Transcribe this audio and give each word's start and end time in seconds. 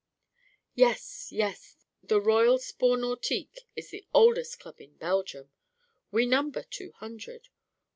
'Yes, 0.73 1.27
yes, 1.31 1.77
the 2.01 2.19
Royal 2.19 2.57
Sport 2.57 3.01
Nautique 3.01 3.67
is 3.75 3.91
the 3.91 4.03
oldest 4.15 4.59
club 4.59 4.81
in 4.81 4.97
Belgium.' 4.97 5.51
'We 6.09 6.25
number 6.25 6.63
two 6.63 6.93
hundred. 6.93 7.49